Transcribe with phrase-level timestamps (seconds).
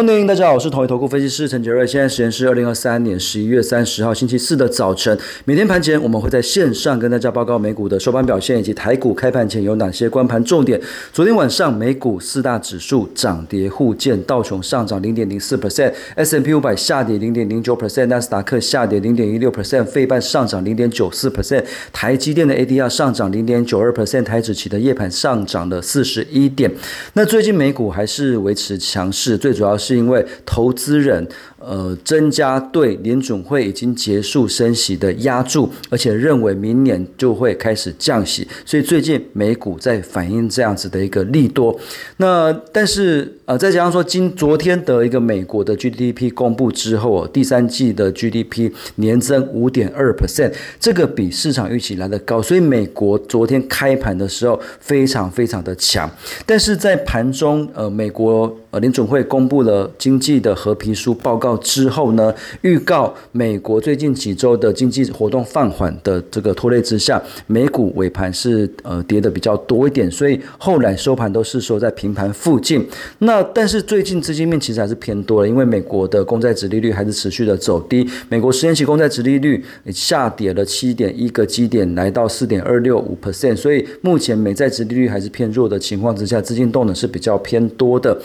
[0.00, 1.86] 欢迎大家好，我是统一投顾分析师陈杰瑞。
[1.86, 5.16] 现在时间是二零二三年十一月三十号星期四的早晨。
[5.44, 10.80] 每天盘前我们会在线上跟大家报告美股的收盘表现以及台股开盘前有哪些关盘重点。
[11.12, 26.72] 昨天晚上美股四大指数涨跌互见，道琼上涨零点零四 percent，S M P 五百下跌零点零九 percent，纳斯达克下跌零点一六 percent，费半上涨零点九四 percent，台积电的 A D R 上涨零点九二 percent，台指期的夜盘上涨了四十一点。
[27.12, 29.76] 那最近美股还是维持强势，最主要。
[29.89, 31.26] 是是因为投资人。
[31.62, 41.78] 呃，增加对联准会已经结束升息的压注，而且认为明年就会开始降息，所以最近美股在反映这样子的一个利多。
[42.16, 56.10] 那但是呃，再加上说今昨天的一个美国的 GDP 公布之后，第三季的 GDP 年增五点二 percent，这个比市场预期来的高，所以美国昨天开盘的时候非常非常的强。
[56.46, 61.56] 但是在盘中，呃，美国呃联准会公布了经济的和皮书报告。
[61.58, 62.34] 之后呢？
[62.62, 72.86] 预告美国最近几周的经济活动放缓的这个拖累之下，美股尾盘是呃跌的比较多一点，所以后来收盘都是说在平盘附近。
[73.18, 88.20] 那但是最近资金面其实还是偏多了，因为美国的公债值利率还是持续的走低，美国十年期公债值利率下跌了七点一个基点，来到四点二六五 percent，所以目前美债值利率还是偏弱的情况之下，资金动能是比较偏多的。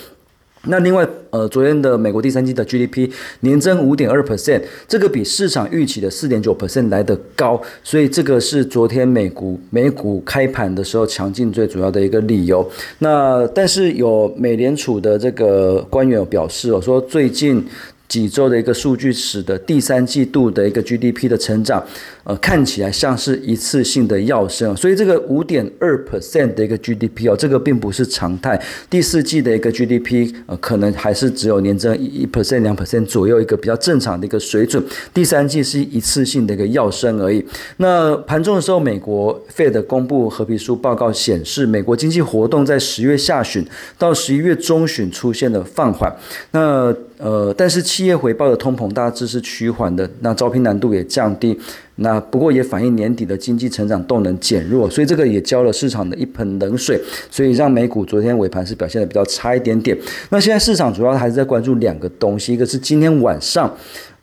[0.67, 3.09] 那另外，呃，昨天的美国第三季的 GDP
[3.41, 12.69] 年增五点二 percent，这个比市场预期的四点九 percent 来得高，所以这个是昨天美股美股开盘的时候强劲最主要的一个理由。
[12.99, 17.65] 那但是有美联储的这个官员有表示哦，说最近。
[18.07, 21.83] 几周的一个数据使得第三季度的一个 GDP 的成长，
[22.23, 28.61] 呃，看起来像是一次性的跃升，所以这个五点二 percent 的一个 GDP 哦，这个并不是常态。
[28.89, 34.83] 第四季的一个 GDP 呃，可能还是只有年增一 percent 两 percent 左右一个比较正常的一个水准。
[35.13, 37.43] 第三季是一次性的一个跃升而已。
[37.77, 43.65] 那盘中的时候，美国 Fed 公布合皮书报告显示，美国经济活动在十月下旬
[43.97, 46.15] 到十一月中旬出现了放缓。
[46.51, 51.57] 那呃，但是企业回报的通膨大致是趋缓的，那招聘难度也降低，
[51.95, 56.99] 那不过也反映年底的经济成长动能减弱，所以这个也浇了市场的一盆冷水，
[57.31, 59.97] 所以让美股昨天尾盘是表现的比较差一点点。
[60.29, 63.73] 那现在市场主要还是在关注两个东西，一个是今天晚上。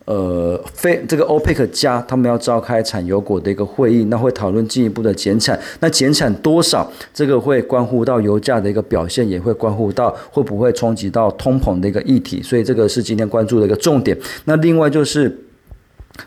[0.04, 5.58] 呃，非这个 OPEC 加他们要召开产油国的一个会议，那会讨论进一步的减产。
[5.80, 6.90] 那减产多少？
[7.14, 12.42] 这个会关乎到油价的一个表现，也会关乎到会不会冲击到通膨的一个议题。
[12.42, 14.16] 所以这个是今天关注的一个重点。
[14.44, 15.46] 那另外就是。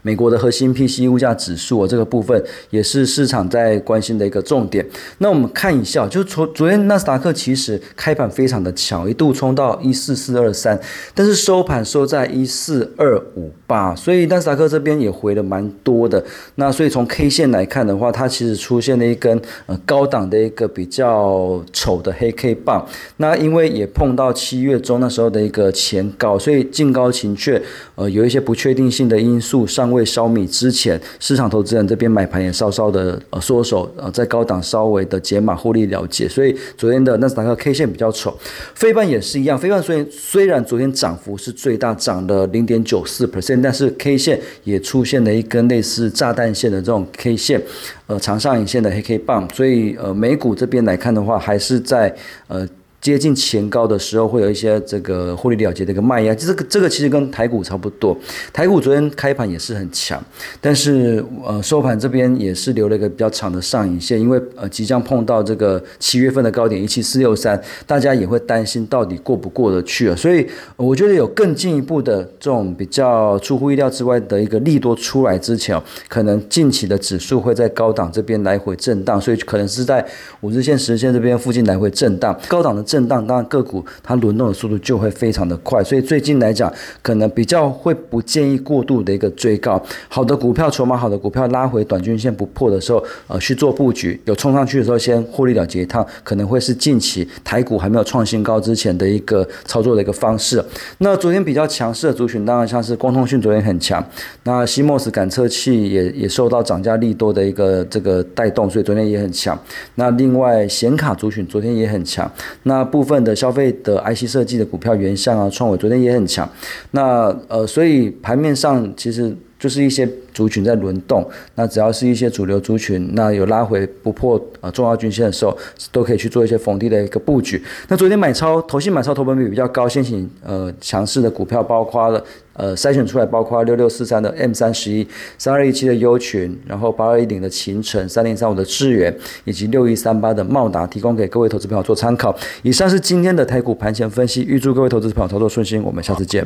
[0.01, 4.83] 美国的核心 P C 物价指数这个部分也是市场在关心的一个重点。
[5.19, 10.79] 那我们看一下，就昨昨天纳斯达克其实开盘非常的强，一度冲到一四四二三，
[11.13, 16.23] 但是收盘收在一四二五八，所以纳斯达克这边也回了蛮多的。
[16.55, 22.83] 那所以从 K 线来看的话，它其实出现了一根呃高档的一个比较丑的黑 K 棒。
[23.17, 27.61] 那因为也碰到七月中那时候的一个前高，所以净高情却
[27.93, 29.67] 呃有一些不确定性的因素。
[29.75, 38.37] 尚未消弭之前，市场投资人这边买盘也稍稍的呃缩手，呃在高档稍微的解码获利了结，所以昨天的纳斯达克 K 线比较丑，
[38.73, 47.61] 飞半也是一样，飞半虽然虽然昨天涨幅是最大，涨了零点九四 percent，但是 K 线也出现了一根类似炸弹线的这种 K 线，
[48.07, 52.15] 呃长上影线的黑 K 棒，所以呃美股这边来看的话，还是在
[52.47, 52.65] 呃。
[53.05, 58.17] 接近前高的时候，会有一些这个获利了结的一个卖压，这个这个其实跟台股差不多。
[58.51, 60.19] 台股昨天开盘也是很强，
[60.59, 70.15] 但是呃收盘这边也是留了一个比较长的上影线，因为呃即将碰到这个七月份的高点一七四六三，大家也会担心到底过不过得去啊。
[70.15, 70.43] 所以
[70.75, 80.03] 我觉得有更进一步的这种比较出乎意料之外的一个利多出来之前，可能近期的指数会在高档这边来回震荡，所以可能是在
[80.41, 82.83] 五日线、十日线这边附近来回震荡，高档的。
[82.95, 86.71] 震荡，当然个股它轮动的速度就会非常的快，所以最近来讲，
[87.01, 89.81] 可能比较会不建议过度的一个追高。
[90.07, 94.17] 好的股票，筹码好的股票拉回短均线不破的时候，呃，去做布局。
[94.23, 100.63] 有冲上去的时候，先获利了结一趟，可能会是近期台股还没有创新高之前的一个操作的一个方式。
[100.99, 104.01] 那昨天比较强势的族群，当然像是光通讯，昨天很强。
[104.43, 109.59] 那西莫斯感测器也也受到涨价利多的一个这个带动，所以昨天也很强。
[109.95, 112.31] 那另外显卡族群昨天也很强。
[112.63, 116.47] 那部分的消费的 IC 设计的股票，原像啊、创伟昨天也很强。
[116.91, 119.35] 那呃，所以盘面上其实。
[119.65, 125.57] 就是一些族群在轮动，那只要是一些主流族群，那有拉回不破呃重要均线的时候，
[125.91, 127.59] 都可以去做一些逢低的一个布局。
[127.87, 132.23] 那昨天买超，投信买超投本比比较高，先行呃强势的股票包括了
[132.53, 135.07] 呃筛选出来，包括六六四三的 M 三十一、
[135.39, 139.11] 三二一七的优群，然后八二一零的秦城、三零三五的智源，
[139.45, 142.37] 以及六一三八的茂达，提供给各位投资朋友做参考。
[142.61, 146.45] 以上是今天的台股盘前分析，预祝各位投资朋友操作顺心，我们下次见。